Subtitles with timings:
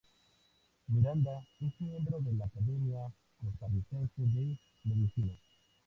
[0.89, 3.01] Miranda es miembro de la Academia
[3.39, 5.37] Costarricense de Medicina.